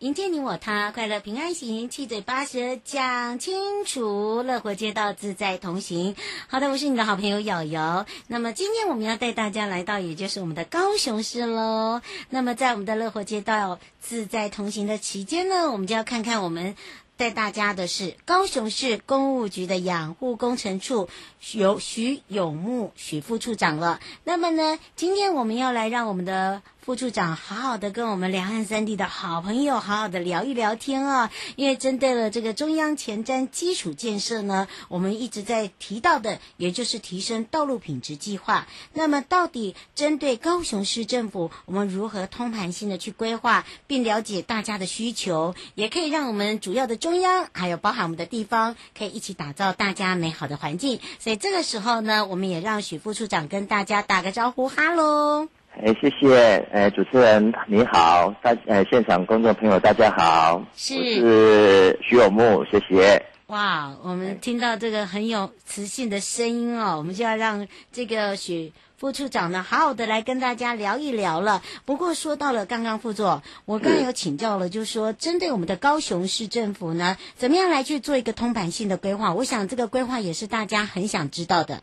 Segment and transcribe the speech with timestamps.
[0.00, 6.16] 迎接你我他，快乐平安行，七嘴八舌讲清楚，乐活街道自在同行。
[6.48, 8.06] 好的，我是你的好朋友瑶瑶。
[8.26, 12.00] 那么今天我们要带大家来到，也就是我们的高雄市喽。
[12.30, 16.76] 那么在我们的乐活街道自在同行的期间呢，我们就要看看我们。
[17.18, 21.10] 带大家的是高雄市公务局的养护工程处
[21.52, 24.00] 由许永木许副处长了。
[24.24, 26.62] 那么呢，今天我们要来让我们的。
[26.90, 31.30] 副处长，好好的跟我们两岸三地的好朋友好好的聊一聊天啊！
[31.54, 38.66] 因为针对了这个中央前瞻基础建设呢，我们一直在提到的，也就是提升道路品质计划。
[38.92, 50.98] 那么，到底针对高雄市政府，我们如何通盘性的去规划，并了解大家的需求，也可以让我们主要的中央，还有包含我们的地方，可以一起打造大家美好的环境。
[51.20, 55.46] 所以这个时候呢，我们也让许副处长跟大家打个招呼，哈喽。
[55.82, 63.24] 哎，谢谢，哎，主持人你好，大，呃，现场观众朋友大家好，是，我是许有木，谢谢。
[63.46, 71.62] 哇，我们听到这个很有磁性的声音哦，我们就要让这个许副处长呢，好好的来跟大家聊一聊了。
[71.86, 79.32] 不过说到了刚刚副座，我刚刚有请教了，就是说针对我们的高雄市政府呢，怎么样来去做一个通盘性的规划？
[79.32, 81.80] 我想这个规划也是大家很想知道的。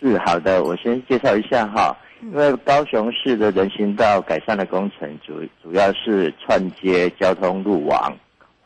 [0.00, 1.94] 是，好的，我先介绍一下哈。
[2.22, 8.14] 因为高雄市的人行道改善的工程主主要是串接交通路网、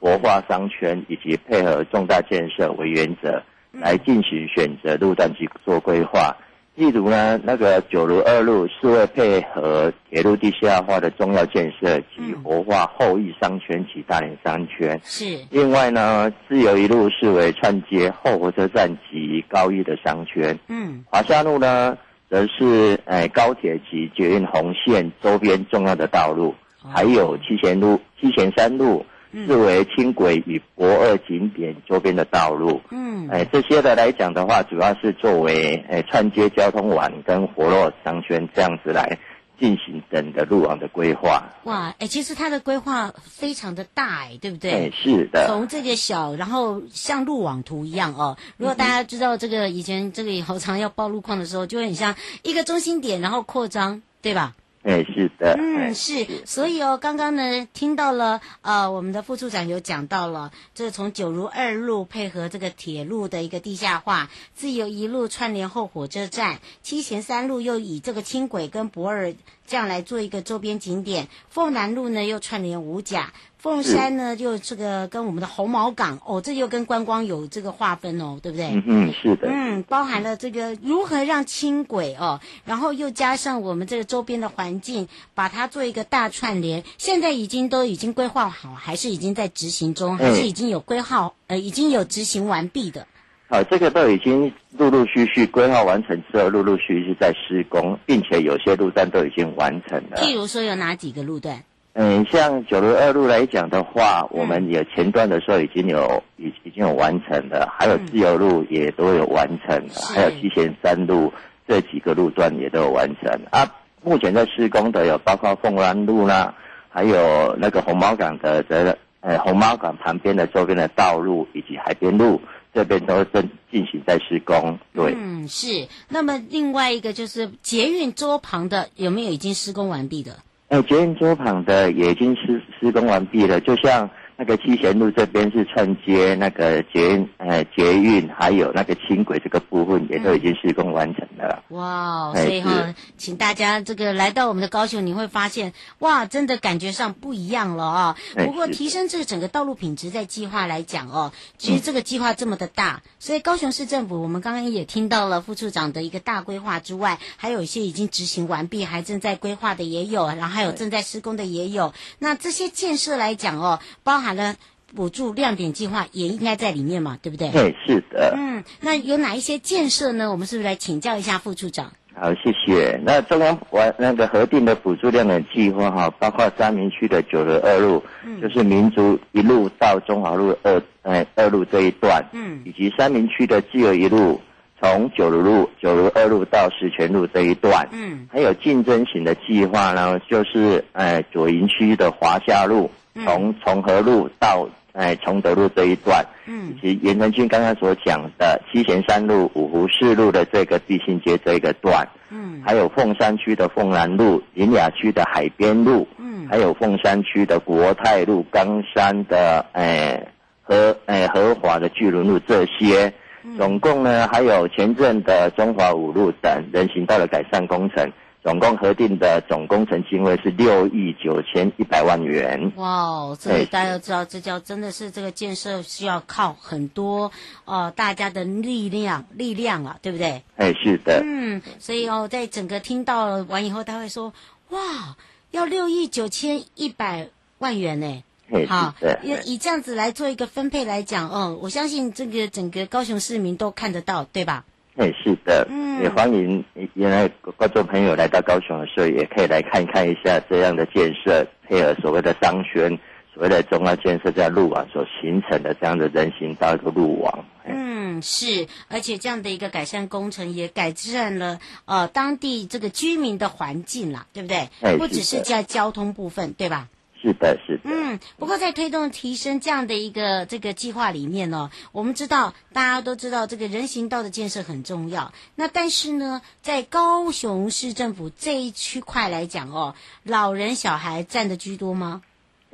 [0.00, 3.40] 活化商圈以及配合重大建设为原则
[3.72, 6.36] 来进行选择路段及做规划。
[6.74, 15.00] 例如呢，那个九如二路是为配合铁路地下化的重要建设及活化后翼商圈及大连商圈。
[15.04, 15.38] 是。
[15.50, 20.58] 另外呢，自由一路是为串接后火车站及高一的商圈。
[20.68, 21.04] 嗯。
[21.10, 21.96] 华夏路呢？
[22.30, 26.52] 则是诶高铁及捷运红线周边重要的道路，
[26.92, 32.80] 还有七贤路、七贤三路是为轻轨与博二景点周边的道路。
[32.90, 39.18] 嗯，诶这些的来讲的话，主要是作为诶串接交通网跟活络商圈这样子来。
[39.56, 41.40] 进行整个路网的规划。
[41.62, 44.72] 哇，哎、欸，其实它的规划非常的大，哎，对不对？
[44.72, 45.46] 哎，是的。
[45.46, 48.36] 从这个小，然后像路网图一样哦。
[48.56, 54.54] 如果大家知道这个以前这个以后常要报路况的时候，就会很像一个中心点，然后扩张，对吧？
[54.84, 69.34] 哎，是的，嗯，是，所以哦，刚刚呢听到了，呃，我们的副处长有讲到了，这从九如二路配合这个铁路的一个地下化，自由一路串联后火车站，七贤三路又以这个轻轨跟博尔
[69.66, 73.32] 这样来做一个周边景点，凤南路呢又串联五甲。
[73.64, 78.66] 凤山呢，就这个跟我们的红毛港哦，这又跟观光有这个划分哦，对不对？
[78.66, 79.48] 嗯嗯，是的。
[79.50, 86.84] 嗯，包含了这个如何让轻轨哦，然后又加上我们这个周边的环境，把它做一个大串联。
[86.98, 93.06] 现在已经都已经规划好，还是已经在执行中，还是已经有规划、嗯、呃，已经有执行完毕的？
[93.48, 100.18] 好，这个都已经陆陆续续规划完成之后，陆陆续续在施工，并且有些路段都已经完成了。
[100.18, 101.64] 譬如说，有哪几个路段？
[101.96, 111.32] 嗯，像九如二路来讲的话，我们也前段的时候已经有已已经有完成了，还有自由路也都有完成了，还有七贤三路
[111.68, 113.64] 这几个路段也都有完成啊。
[114.02, 116.52] 目前在施工的有包括凤安路啦，
[116.88, 122.40] 还有那个红毛港的这呃红毛港旁边的周边的道路以及海边路
[122.74, 124.76] 这边都正进行在施工。
[124.92, 125.86] 对，嗯，是。
[126.08, 130.32] 那么另外一个就是捷运周旁的有没有已经施工完毕的？
[130.74, 134.10] 哎，捷运周旁的也已经施施工完毕了，就像。
[134.36, 141.62] 那个七贤路这边是串接那个捷运，呃，捷运还有那个轻轨这个部分也都已经施工完成了。
[141.70, 148.44] 嗯、哇，所以哈，请大家这个来到我们的高雄，你会发现，哇，真的感觉上不一样了啊、哦。
[148.44, 161.94] 不过提升这个整个道路品质，在计划来讲哦，其实这个计划这么的大，所以高雄市政府我们刚刚也听到了副处长的一个大规划之外，还有一些已经执行完毕，还正在规划的也有，然后还有正在施工的也有。
[162.18, 164.23] 那这些建设来讲哦，包。
[164.24, 164.54] 好了，
[164.94, 167.50] 补助亮点计划也应该在里面嘛，对不对？
[167.50, 168.32] 对，是的。
[168.34, 170.30] 嗯，那有哪一些建设呢？
[170.30, 171.92] 我们是不是来请教一下副处长？
[172.14, 172.98] 好，谢谢。
[173.04, 184.40] 那中央完那个核定的补助亮点计划哈，包括三明区的九如二路，嗯，就是民族一路到中华路二呃二路这一段，嗯，以及三明区的自由一路。
[184.80, 192.90] 从九如路、九如二路到石泉路这一段，嗯，还有竞争型的计划呢，就是呃左营区的华夏路，
[193.24, 210.26] 从崇和路到哎崇德路这一段，嗯，以及盐埕区刚刚所讲的七贤山路、五湖四路的这个地心街这一个段，嗯，还有凤山区的凤兰路、苓雅区的海边路，嗯，还有凤山区的国泰路、冈山的哎
[210.62, 213.12] 和哎和华的巨轮路这些。
[213.58, 218.10] 总共呢，还有前镇的中华五路等人行道的改善工程，
[218.44, 222.70] 总共核定的总工程经费是六亿九千一百万元。
[222.76, 227.32] 哇，这里大家都知道，这叫真的是这个建设需要靠很多
[227.64, 230.42] 呃大家的力量力量啊，对不对？
[230.56, 231.22] 哎，是的。
[231.24, 234.34] 嗯，所以哦，在整个听到完以后，他会说，
[234.68, 235.16] 哇，
[235.50, 238.22] 要六亿九千一百万元呢。
[238.68, 244.66] 好，以以这样子来做一个分配来讲，哦，我相信这个整个高雄市民都看得到，对吧？
[244.96, 246.64] 哎，是的，嗯，也欢迎
[246.94, 252.96] 原来观众朋友来到高雄的时候，也可以来看看一下这样的建设，配合所谓的商圈，
[253.32, 257.44] 所谓的中央建设在路网所形成的这样的人行道的路网。
[257.66, 264.68] 嗯，是，而且这样的一个改善工程也改善了呃当地这个居民的环境啦，对不对？
[264.80, 266.88] 哎，不只是在交通部分，对吧？
[267.24, 267.84] 是的，是的。
[267.84, 275.32] 嗯，不过在推动提升这样的一个这个计划里面呢，我们知道大家都知道这个人行道的建设很重要。
[275.54, 282.20] 那但是呢，在高雄市政府这一区块来讲哦，老人小孩占的居多吗？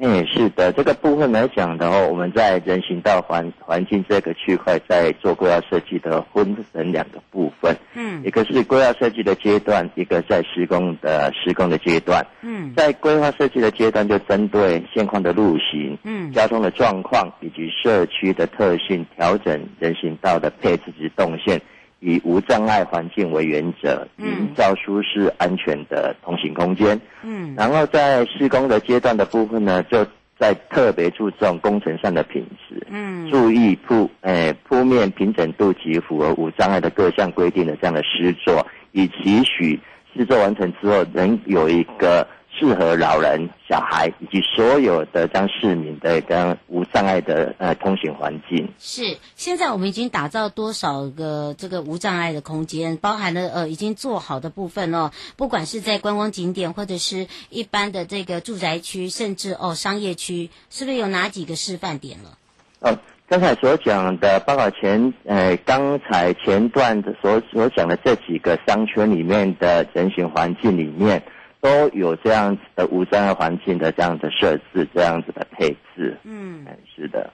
[0.02, 21.61] 嗯，是的，这个部分来讲的话，我们在人行道环环境这个区块在做规划设计的分成两个部分，嗯，一个是规划设计的阶段，一个在施工的施工的阶段，嗯，在规划设计的阶段就针对现况的路型，嗯，交通的状况以及社区的特性，调整人行道的配置及动线。
[22.00, 27.00] 以无障碍环境为原则，营造舒适安全的通行空间。
[27.23, 30.06] 嗯，然后在施工的阶段的部分呢，就
[30.38, 32.87] 在特别注重工程上的品质。
[32.91, 39.79] 嗯，注意铺诶铺面平整度及符合无障碍的各项规定的这样的施作，以期许
[40.14, 42.26] 施作完成之后能有一个。
[42.60, 48.68] 适合老人、小孩以及所有的将市民的一个无障碍的呃通行环境。
[48.78, 62.36] 是，现在我们已经打造多少个这个无障碍的空间，包含了呃已经做好的部分哦，不管是在观光景点或者是一般的这个住宅区，甚至哦商业区，是不是有哪几个示范点了？
[62.80, 71.22] 哦，刚才所讲的，包括前呃刚才前段的所所讲的这几个商圈里面的人行环境里面。
[71.60, 76.16] 都有这样子的无障碍环境的这样的设置，这样子的配置。
[76.24, 77.30] 嗯，是的。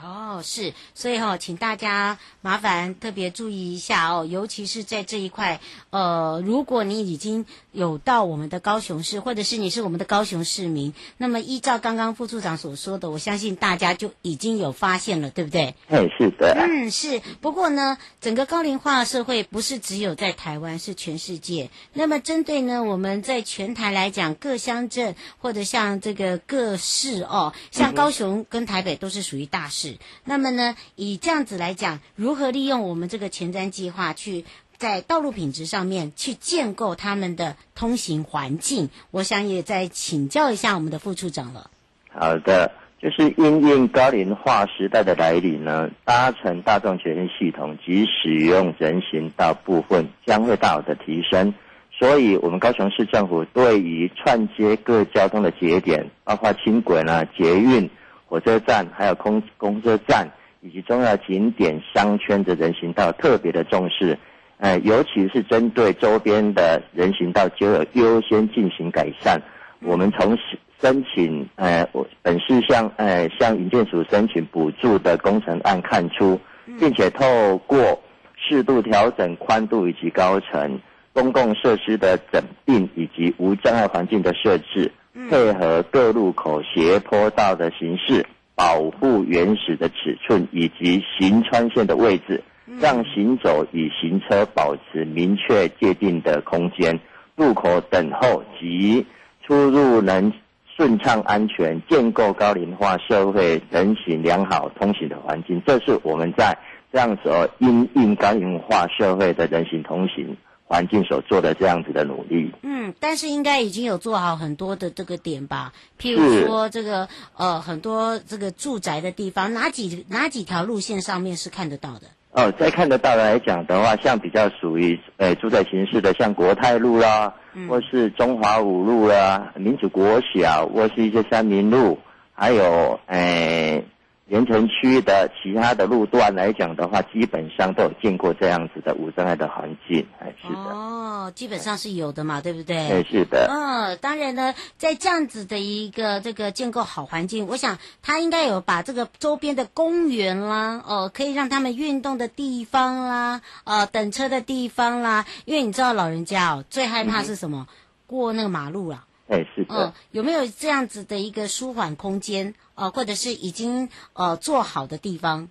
[0.00, 5.60] 哦，是，所以哈、哦，请大家麻烦特别注意一下哦，尤其是在这一块，
[5.90, 15.76] 呃，如果你已经有到我们的高雄市，或者是你是我们的高雄市民，那么依照刚刚副处长所说的，我相信大家就已经有发现了，对不对？
[15.88, 16.56] 嗯，是的。
[16.58, 17.20] 嗯，是。
[17.40, 21.70] 不过呢，整个高龄化社会不是只有在台湾，是全世界。
[21.92, 29.81] 那么针对呢，我们在全台来讲，各乡镇或者像这个各市哦，像高雄跟台北都是属于大市。
[30.24, 34.44] 那么呢，以这样子来讲，如何利用我们这个前瞻计划，去
[34.76, 38.90] 在道路品质上面去建构他们的通行环境？
[39.10, 41.70] 我想也再请教一下我们的副处长了。
[42.10, 42.70] 好的，
[43.00, 51.54] 就是因应高龄化时代的来临呢，搭乘大众捷运系统及使用人行道部分将会大幅的提升，
[51.98, 57.88] 所以我们高雄市政府对于串接各交通的节点，包括轻轨呢、捷运。
[58.32, 60.26] 火车站、还有空公车站
[60.62, 64.18] 以及重要景点商圈的人行道特别的重视，
[64.56, 69.38] 呃，尤其是针对周边的人行道就有优先进行改善。
[69.82, 70.34] 我们从
[70.80, 71.86] 申请呃，
[72.22, 76.40] 本市向呃向营建署申请补助的工程案看出，
[76.80, 78.00] 并且透过
[78.34, 80.80] 适度调整宽度以及高层、
[81.12, 84.90] 公共设施的整并以及无障碍环境的设置。
[85.28, 92.42] 配合各路口斜坡道的形式，保护原始的尺寸以及行穿线的位置，
[92.80, 96.98] 让行走与行车保持明确界定的空间。
[97.36, 99.06] 路口等候及
[99.46, 100.32] 出入能
[100.76, 106.56] 顺畅安全，建构高龄化社会人行良好通行的环境，这是我们在
[106.92, 110.36] 这样子哦，因应高龄化社会的人行通行
[110.72, 112.50] 环境所做的这样子的努力。
[112.62, 115.70] 嗯，但是应该已经有做好很多的这个点吧？
[116.00, 122.06] 譬如说这个呃，很多这个住宅的地方，哪几哪几条路线上面是看得到的？
[122.30, 131.98] 哦，在看得到的来讲的话，像比较属于呃住宅形式的，像国泰路啦，嗯、或是中华五路啦、民主国小，或是一些三民路，
[132.32, 133.76] 还有诶。
[133.76, 133.91] 呃
[134.28, 140.54] 盐城区的其他的路段来讲的话，基本上都有见过这样子的无障碍的环境，哎，是的。
[140.54, 142.76] 哦，基本上是有的嘛，对不对？
[142.76, 143.46] 哎，是的。
[143.50, 157.66] 嗯，当然呢，在这样子的一个这个建构好环境，我想他应该有把这个周边的公园啦，哦，可以让他们运动的地方啦，呃，等车的地方啦，因为你知道老人家哦，最害怕是什么？
[157.68, 157.74] 嗯、
[158.06, 159.04] 过那个马路啊。
[159.32, 159.74] 哎，是的。
[159.74, 162.54] 嗯，有没有这样子的一个舒缓空间？
[162.74, 165.48] 呃，或者是已经呃做好的地方？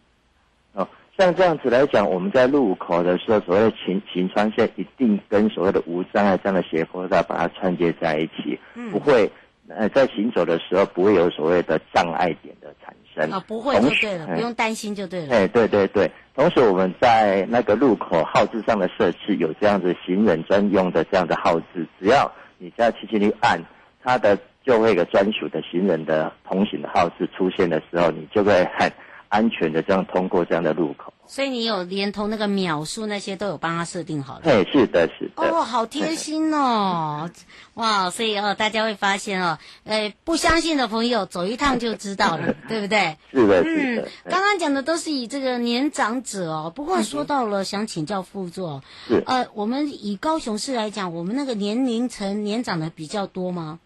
[0.74, 9.32] 哦，像这样子来讲，我们在路口的时候，所谓的行行穿线一定跟所谓的无障碍这样的斜坡道把它串接在一起，嗯，不会
[9.68, 13.32] 呃在行走的时候不会有所谓的障碍点的产生。
[13.32, 15.36] 啊、哦，不会就对了，不用担心就对了。
[15.36, 23.60] 哎，对对对，同时我们在那个路口号志上的设置有这样子行人专用的这样的号志，只要你只要轻轻一按
[24.04, 24.38] 它的。
[24.64, 28.88] 就会有个专属的行人的通行的号是出现的时候，你就会很
[29.32, 31.14] 安全的这样通过这样的路口。
[31.26, 34.64] 所以你有连同那个秒数那些都有帮他设定好的。
[34.64, 35.42] 对，是的，是的。
[35.42, 37.30] 哦，好贴心哦！
[37.76, 43.16] 哇，所以哦，大家会发现哦，呃，不相信的朋友走一趟就知道了， 对不对？
[43.32, 44.02] 是的，是的。
[44.02, 53.80] 嗯，刚刚讲的都是以这个年长者哦，不过说到了，想请教副座，是呃，我们以高雄市来讲，我们那个年龄层年长的比较多吗？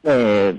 [0.00, 0.54] 呃，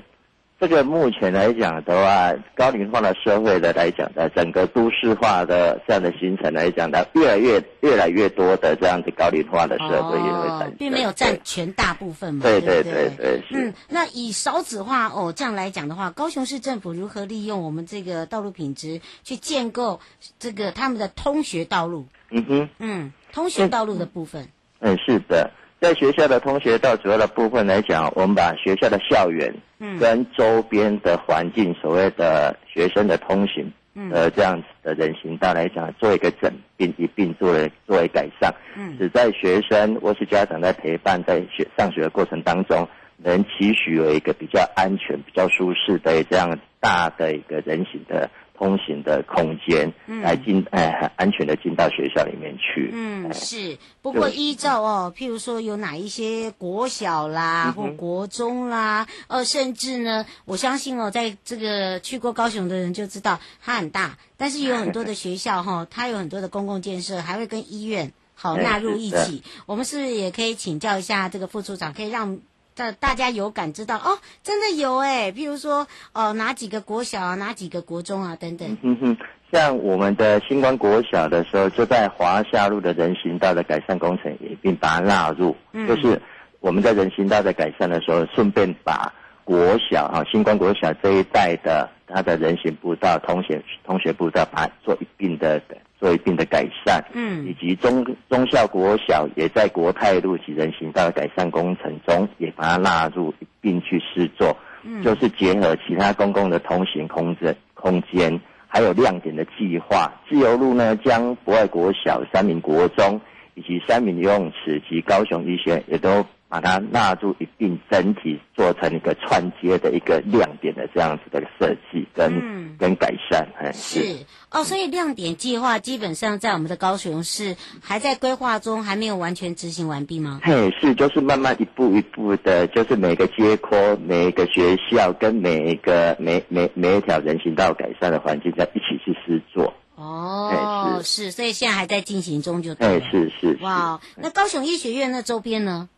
[0.64, 12.44] 这个目前来讲的话，高龄化的社会的来讲的，整个都市化的这样的形成来讲的，越来越越来越多的这样子高龄化的社会也会产生，哦，并没有占全大部分嘛。
[12.44, 13.62] 对对对对，对，对。
[13.62, 20.00] 嗯，那以少子化哦这样来讲的话，高雄市政府如何利用我们这个道路品质去建构
[20.40, 22.06] 这个他们的通学道路？
[22.30, 24.48] 嗯哼，嗯，通学道路的部分。
[24.80, 25.52] 嗯，是的。
[25.84, 29.54] 在学校的通学道主要的部分来讲，我们把学校的校园
[30.00, 33.70] 跟周边的环境，所谓的学生的通行，
[34.10, 42.88] 呃，这样子的人行道来讲，做一个整并一并做为作为改善，嗯，只在学生或是家长在陪伴在学上学的过程当中，
[43.18, 48.30] 能期许有一个比较安全、比较舒适的这样大的一个人行的。
[48.64, 49.92] 通行的空间，
[50.22, 52.90] 来进哎，很安全的进到学校里面去。
[52.94, 53.78] 嗯，是。
[54.02, 69.44] 不过依照哦，譬如说有哪一些国小啦，或国中啦，呃，甚至呢，我相信哦，在这个去过高雄的人就知道它很大，但是有很多的学校哈， 它有很多的公共建设，还会跟医院好纳入一起。
[69.66, 72.40] 我们是不是也可以请教一下这个副处长，可以让？
[72.76, 78.78] 大大家有感知到哦，真的有哎，譬如说哦，哪几个国小啊，哪几个国中啊，等等。
[78.82, 79.18] 嗯哼，
[79.52, 86.22] 像我们的新光国小的时候，就在华夏路的人行道的改善工程也并把它纳入，嗯，就是
[86.60, 89.14] 我们在人行道的改善的时候，顺便把
[89.44, 95.62] 国小啊，新光国小这一带的它的人行步道、通学通学步道，把它做一并的。
[96.04, 110.12] 做一定的改善，嗯，以及中中校国小也在国泰路及人行道的改善工程中，也把它纳入一并去试做，嗯，就是结合其他公共的通行空间空间，还有亮点的计划。
[110.28, 113.22] 自由路呢，将博爱国小、三民国中
[113.56, 116.26] 以及三民游泳池及高雄医学也都。
[116.54, 130.42] 把它纳入一定，整体做成一个串接的一个亮点的这样子的设计跟、嗯、跟改善，是，是哦，所以亮点计划基本上在我们的高雄市还在规划中，还没有完全执行完毕吗？
[130.44, 139.74] 嘿，是，就是慢慢一步一步的，就是每个街廓、每一个学校跟每一个每每每一条人行道改善的环境在一起去试做。
[139.96, 143.64] 哦，是，是，所以现在还在进行中就哎，是是，是。
[143.64, 145.90] 哇，那高雄医学院那周边呢？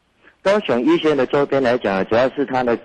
[0.45, 2.77] 高雄医学院的周边来讲，主要是它的，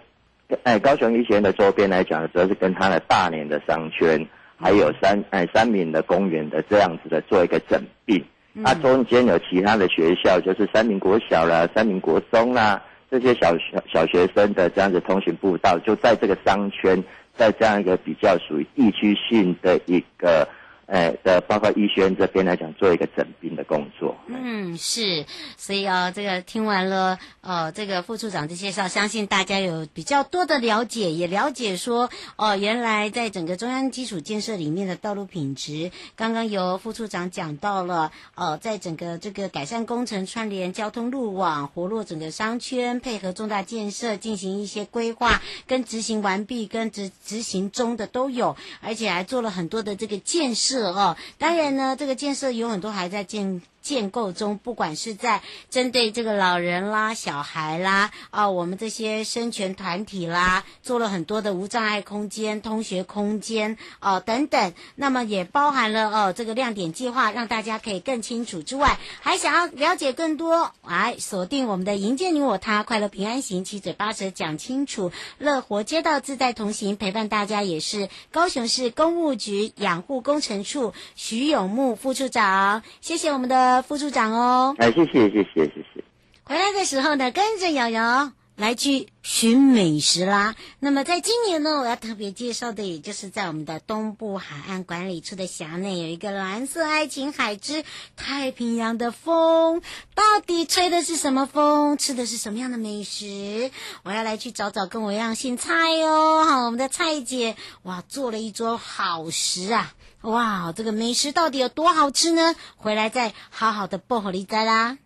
[0.62, 4.26] 哎，高雄医学院的周边来讲，主要是跟它的大连的商圈，
[4.56, 8.24] 还有三哎三明的公园的这样子的做一个整并。
[8.64, 17.04] 它中间有其他的学校，就是三明国小啦、三明国中啦，这些小小小学生的这样子通行步道，就在这个商圈，
[17.36, 20.48] 在这样一个比较属于地区性的一个。
[20.90, 24.16] 呃的，包括医学院这边来讲，做一个整病的工作。
[24.26, 25.24] 嗯，是，
[25.56, 51.16] 所以啊、这个听完了，呃，这个副处长的介绍，相信大家有比较多的了解，也了解说，哦，原来在整个中央基础建设里面的道路品质，刚刚由副处长讲到了，呃，在整个这个改善工程、串联交通路网、活络整个商圈、配合重大建设进行一些规划，跟执行完毕、跟执执行中的都有，而且还做了很多的这个建设哦。
[51.38, 53.62] 当然呢，这个建设有很多还在建。
[53.80, 64.74] 建构中，不管是在针对这个老人啦、小孩啦，啊，我们这些生权团体啦，做了很多的无障碍空间、通学空间，哦、等等。
[64.96, 83.69] 那么也包含了哦、这个亮点计划，让大家可以更清楚之外，还想要了解更多，来锁定我们的营建你我他，快乐平安行，七嘴八舌讲清楚，乐活街道自在同行，陪伴大家也是高雄市公务局养护工程处徐永木副处长，谢谢我们的。
[83.82, 86.04] 副处长哦，哎，谢谢谢谢谢谢。
[86.44, 90.54] 回来的时候呢，跟着瑶瑶来去寻美食啦。
[90.80, 97.84] 那么在今年呢，我要特别介绍的，也就是在我们的东部海岸管理处的辖内，有一个蓝色爱琴海之
[98.16, 99.80] 太平洋的风。
[100.14, 101.96] 到底吹的是什么风？
[101.96, 103.70] 吃的是什么样的美食？
[104.02, 105.72] 我要来去找找跟我一样姓蔡
[106.02, 106.44] 哦。
[106.44, 109.94] 好，我们的蔡姐哇，做了一桌好食啊。
[110.22, 112.54] 哇，这个美食到底有多好吃呢？
[112.76, 114.98] 回来再好好的薄荷梨栽啦。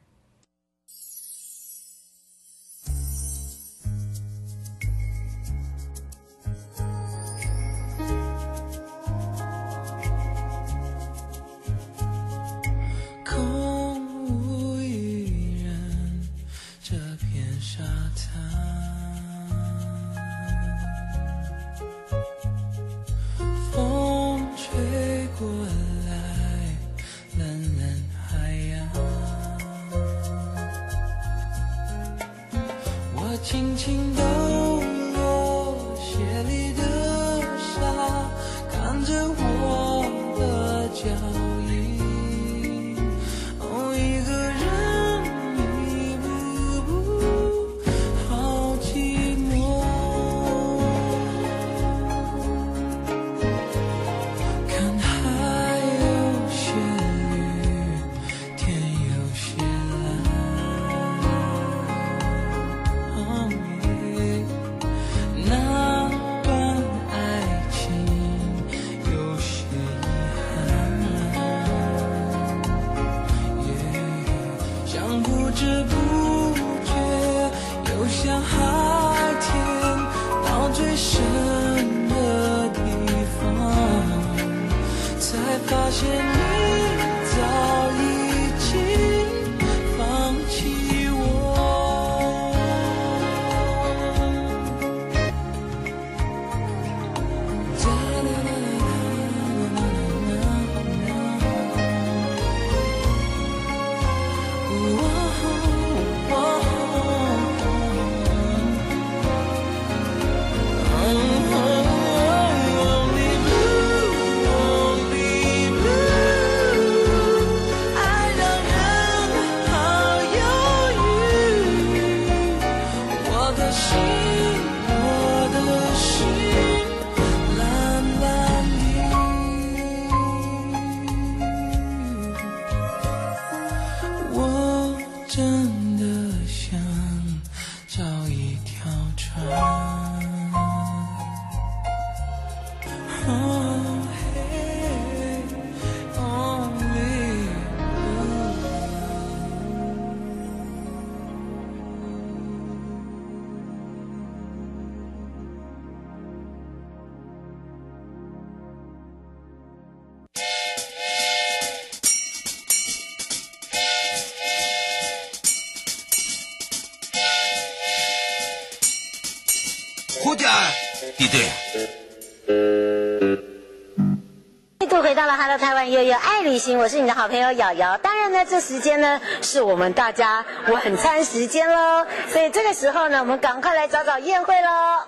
[175.90, 177.98] 悠悠爱旅行，我是你的好朋友瑶瑶。
[177.98, 185.04] 当然呢，这时间呢是我们大家晚餐时间喽，所以这个时候呢，我们赶快来找找宴会喽。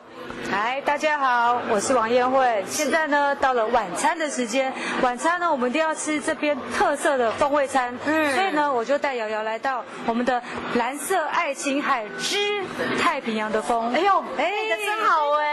[0.58, 2.64] 嗨，大家好，我是王艳慧。
[2.66, 7.94] 现在呢，到了晚餐的时间，晚餐呢，我们一定要吃这边特色的风味餐。
[8.06, 10.42] 嗯，所以呢，我就带瑶瑶来到我们的
[10.76, 12.38] 蓝色爱琴海之
[12.98, 13.92] 太平洋的风。
[13.92, 15.45] 哎呦，哎，真好哎。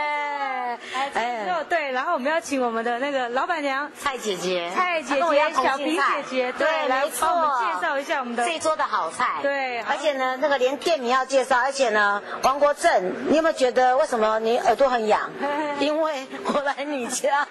[1.14, 9.40] 哎，肉对，然后我们要请我们的那个老板娘蔡姐姐，蔡姐姐，小平姐姐，对，来帮我们介绍一下我们的这一桌的好菜。
[9.42, 15.30] 对，而且呢，那个连店名要介绍，而且呢，王国正，你有没有觉得为什么你耳朵很痒？
[15.80, 17.48] 因为我来你家，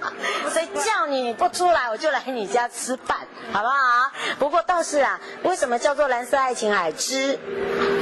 [0.52, 3.18] 所以叫你不出来，我就来你家吃饭，
[3.52, 4.10] 好不好？
[4.38, 7.38] 不过倒是啊，为什么叫做蓝色爱琴海之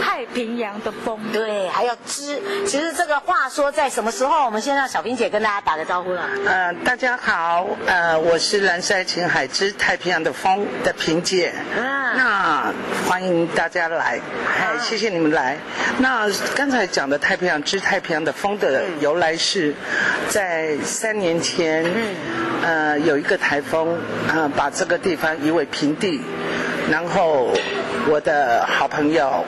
[0.02, 1.18] 太平洋的风？
[1.32, 2.40] 对，还有之。
[2.66, 4.44] 其实这个话说在什么时候？
[4.44, 6.22] 我们先让小冰姐跟大家打个招呼了。
[6.46, 11.52] 呃，大家好，呃，我是蓝色爱琴海之太平洋的风的萍姐。
[11.76, 14.20] 嗯、啊，那欢迎大家来，
[14.58, 15.58] 哎、啊，谢谢你们来。
[15.98, 19.74] 那刚才讲的太平洋之太平洋的风的由来是，
[20.28, 21.87] 在三年前，嗯，
[22.62, 23.96] 呃，有一个台风，
[24.28, 26.20] 啊、把这个地方夷为平地，
[26.90, 27.50] 然后
[28.08, 29.44] 我的好朋友，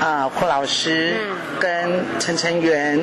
[0.00, 1.14] 啊、霍老师
[1.58, 3.00] 跟陈成元。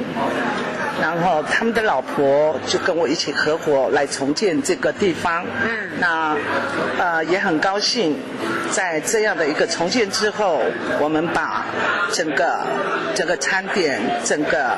[1.01, 5.45] 然后他们的老婆就跟我一起合伙来重建这个地方。
[5.63, 6.35] 嗯，那
[6.97, 8.17] 呃也很高兴，
[8.71, 10.61] 在这样的一个重建之后，
[10.99, 11.65] 我们把
[12.11, 12.59] 整个
[13.13, 14.77] 整个餐点、整个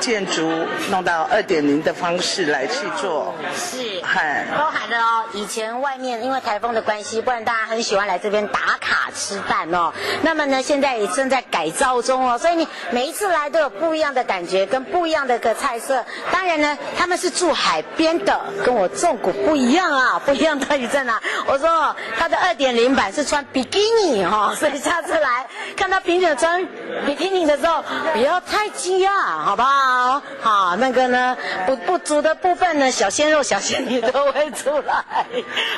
[0.00, 0.50] 建筑
[0.90, 3.34] 弄到二点零的方式来去做。
[3.54, 5.24] 是，嗨，包含了哦。
[5.34, 9.92] 以前外面因为台风的关系，不然大家很喜欢来这边打卡吃饭哦。
[10.22, 15.41] 那么呢，现在也正在改造中哦，所以你每一次来都有不一样的感觉，跟不一样的。
[15.42, 21.20] 个菜色，当然呢，他们是住海边的，跟我中古不一样啊，不一样在于在哪？
[21.46, 25.44] 我说他的二点零版是穿比基尼哈， 所以下次来
[25.76, 26.64] 看到平姐穿
[27.04, 30.22] 比基尼的时候，不要太惊讶，好不好？
[30.40, 35.04] 好，那个呢不不足的部分呢，小鲜肉、小仙女都会出来。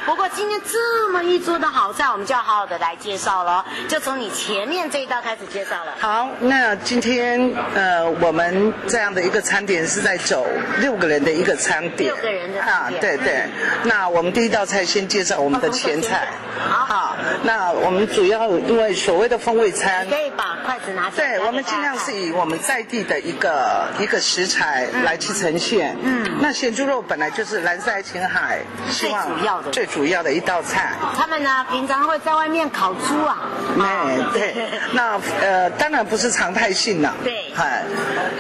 [0.05, 5.95] 不过今天这么一桌的好菜，我们就要好好的来介绍了，就从你前面这一道开始介绍了。
[5.99, 9.54] 好，那今天呃，我们这样的一个菜。
[9.55, 10.45] 餐点是在走
[10.81, 13.35] 六个人的一个餐点，六个人的啊，对对。
[13.35, 13.51] 嗯、
[13.85, 16.27] 那我们第一道菜先介绍我们的前菜，
[16.59, 17.17] 好，好。
[17.45, 21.39] 那我们主要因为所谓的风味餐，可以把筷子拿起来。
[21.39, 25.97] 对，我们尽量是以我们在地的一个一个食材来去呈现。
[26.03, 26.39] 嗯。
[26.41, 28.59] 那咸猪肉本来就是蓝色爱琴海
[28.91, 30.95] 最主要的最主要的一道菜。
[31.17, 33.39] 他们呢，平常会在外面烤猪啊。
[33.81, 34.53] 哎，对。
[34.95, 37.15] 那呃，当然不是常态性了。
[37.23, 37.53] 对。
[37.55, 37.85] 哎，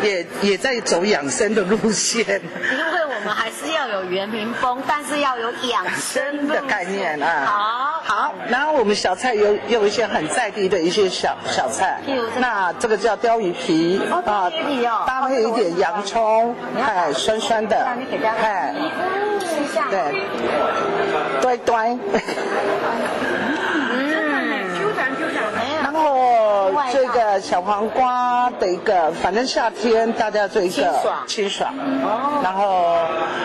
[0.03, 1.04] 也也在走。
[1.05, 7.45] 养生的路线，因为我们还是要有原民风，但是要有养生的概念啊。
[7.47, 12.01] 好，好，然后我们小菜有有一些很在地的一些小小菜，
[12.38, 14.01] 那这个叫鲷鱼皮。
[14.11, 14.23] 啊，
[15.07, 17.77] 搭配一点洋葱，哎，酸酸的，
[18.40, 18.75] 哎，
[19.90, 20.27] 对，
[21.40, 21.99] 对对。
[25.83, 25.93] 然
[26.64, 31.74] 后这个小黄瓜的一个，反正夏天大家做一个清爽，清爽。
[32.03, 32.40] 哦。
[32.42, 32.96] 然后，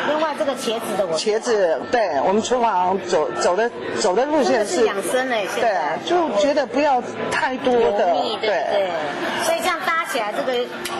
[0.08, 1.17] 另外这个茄子的我。
[1.17, 4.86] 茄子，对我们厨房走走的走的路线是。
[4.86, 7.01] 养生嘞，对，就觉得不要
[7.32, 8.89] 太多的，对对。
[9.43, 10.54] 所以这样搭起来，这个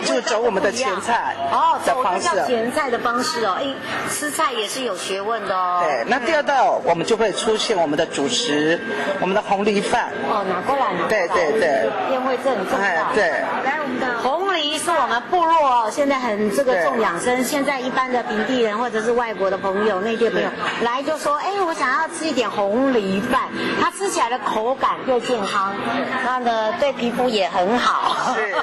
[0.04, 2.28] 就走我们的前菜哦走方式。
[2.28, 3.66] 叫前菜的方式哦，哎，
[4.10, 5.82] 吃菜也是有学问的哦。
[5.84, 8.80] 对，那第二道我们就会出现我们的主食，
[9.20, 10.10] 我们的红梨饭。
[10.28, 11.08] 哦，拿过来，拿过来。
[11.08, 11.20] 对。
[11.30, 13.12] 对对，宴会这很重要。
[13.14, 13.30] 对，
[13.64, 14.39] 来我们的红
[14.70, 17.42] 藜是我们部落现在很这个重养生。
[17.42, 20.48] 现在一般的平地人或者是外国的朋友、内地朋友
[20.82, 23.48] 来就说，哎，我想要吃一点红梨饭，
[23.80, 25.74] 它吃起来的口感又健康，
[26.24, 28.34] 那呢对皮肤也很好。
[28.34, 28.54] 是。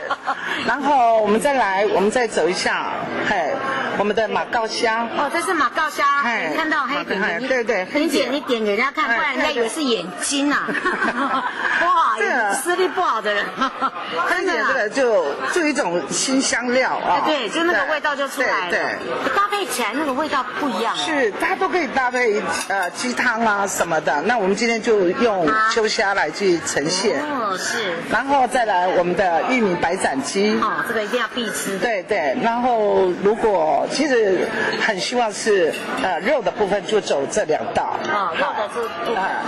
[0.66, 2.92] 然后我们再来，我们再走一下，
[3.28, 3.54] 嘿，
[3.98, 5.08] 我们的马告虾。
[5.18, 10.68] 哦，这是马告虾，嘿，看到黑点点，对对，很点你点给人家看，不然人家以为是眼睛啊。
[11.82, 12.18] 哇，
[12.64, 13.46] 视力 不好的人，
[14.30, 18.80] 真的这个就就一种新香料啊，对，就那个味道就出来了，对，
[19.36, 20.96] 搭配起来那个味道不一样。
[20.96, 24.22] 是，大家都可以搭配呃鸡汤啊什么的。
[24.24, 27.94] 那我们今天就用秋虾来去呈现，哦，是。
[28.12, 31.78] 然后再来我们的玉米白斩鸡，哦，这个一定要必吃。
[31.78, 34.48] 对对，然后如果其实
[34.86, 35.74] 很希望是
[36.04, 39.42] 呃肉的部分就走这两道，啊，肉的是啊，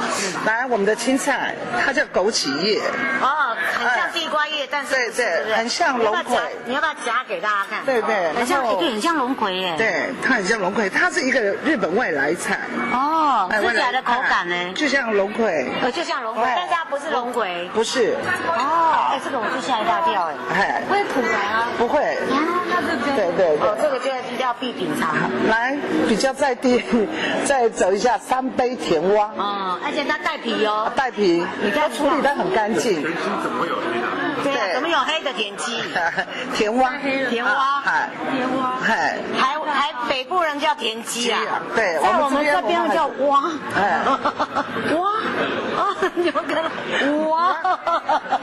[0.46, 2.80] 来我们的青菜，它叫枸杞叶。
[3.22, 3.99] 哦，很像地
[4.30, 6.38] 瓜叶，但是对对，很像龙葵。
[6.66, 7.86] 你要不要夹给大家看？
[7.86, 9.74] 对对，很像，对，很像龙葵耶。
[9.78, 12.60] 对，它很像龙葵，它是一个日本外来菜。
[12.94, 14.74] 哦，吃起来的口感呢？
[14.74, 15.70] 就像龙葵。
[15.82, 17.70] 呃，就像龙葵，但是它不是龙葵。
[17.74, 18.16] 不是。
[18.48, 20.82] 哦，哎，这个我就吓一大跳哎。
[20.88, 21.68] 不会苦啊？
[21.78, 22.02] 不会。
[22.02, 23.16] 啊，那这边。
[23.16, 23.68] 对对对。
[23.68, 25.16] 哦，这个就一定要必品尝。
[25.50, 25.76] 来，
[26.08, 26.84] 比较在地，
[27.46, 29.32] 再走一下三杯甜蛙。
[29.38, 30.92] 嗯，而且它带皮哦。
[30.96, 33.02] 带皮，你看处理的很干净。
[33.02, 33.76] 怎么有
[34.44, 35.84] 对啊，怎么有黑的 田鸡？
[36.56, 36.92] 田蛙，
[37.30, 43.44] 田蛙，嗨，田蛙，嗨，还还北部人叫田鸡啊，对，在我们这边叫蛙，
[43.76, 44.00] 哎，
[44.96, 45.10] 蛙，
[46.16, 46.70] 你们看到
[47.30, 47.56] 蛙，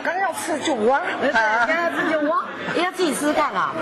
[0.02, 1.00] 刚要吃就蛙，
[1.32, 2.44] 刚要吃就蛙，
[2.76, 3.72] 要自己吃看啊，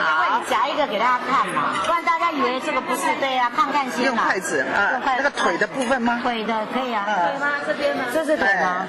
[0.00, 6.20] 好，夹一个给大家看嘛，不然大家以为这个不是对啊，看看先用筷子啊，那个腿的部分吗？
[6.22, 7.52] 腿的可以啊，腿吗？
[7.66, 8.04] 这边吗？
[8.12, 8.86] 这是腿吗？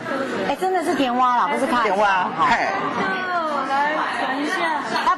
[0.50, 2.74] 哎，真的是田蛙了，不是看田蛙，嗨。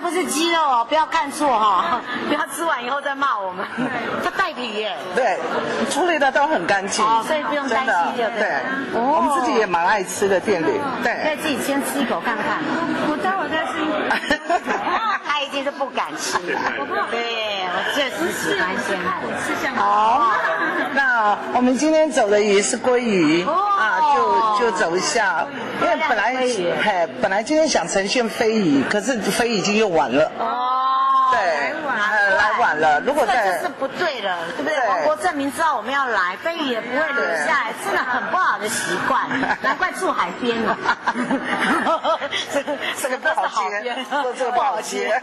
[0.06, 3.66] 不是鸡肉哦，不要看错哈， 不要吃完以后再骂我们。
[4.24, 5.40] 它带皮耶，对，
[5.90, 8.62] 处理的都很干净，哦，所以不用担心就对。
[8.94, 11.24] 我们自己也蛮爱吃的店里，对。
[11.24, 12.60] 可以自己先吃一口看看。
[13.10, 13.96] 我待会再吃一口。
[15.26, 16.60] 他已经是不敢吃了，
[17.10, 19.74] 对，我确实喜欢鲜海，我吃香。
[19.76, 20.32] 好，
[20.94, 23.75] 那我们今天走的鱼是鲑鱼啊，
[24.60, 25.46] 就就走一下，
[25.82, 30.32] 因为本来嘿，本来今天想呈现飞鱼，可是飞已经用完了。
[32.80, 33.00] 了。
[33.02, 34.88] 如果在，这是不对的，对不对？
[34.88, 39.28] 王国正明知道我们要来，飞鱼也不会留下来，真的很不好的习惯。
[39.62, 40.78] 难怪住海边了。
[42.52, 43.96] 这 个这个不好接，
[44.38, 45.22] 这个不好接。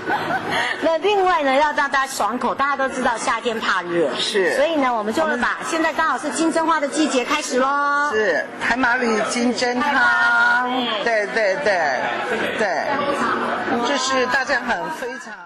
[0.82, 8.10] 那另外呢，要让大家爽口，大家都知道夏天怕热，是，所以呢，我们就会把现在刚好是金针花的季节开始喽。
[8.12, 10.70] 是海马里金针汤，
[11.04, 12.00] 对对对
[12.58, 12.86] 对，
[13.88, 15.45] 就是大家很非常。